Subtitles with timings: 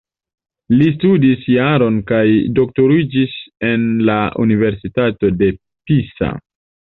[0.77, 2.21] Li studis juron kaj
[2.59, 3.37] doktoriĝis
[3.69, 5.51] en la Universitato de
[5.91, 6.33] Pisa.